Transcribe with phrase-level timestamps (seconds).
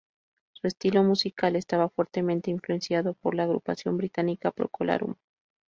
[0.53, 5.13] Su estilo musical estaba fuertemente influenciado por la agrupación británica Procol Harum.